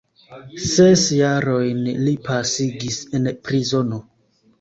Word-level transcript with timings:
Ses 0.67 1.01
jarojn 1.17 1.83
li 2.07 2.13
pasigis 2.29 2.97
en 3.19 3.29
prizono. 3.49 4.01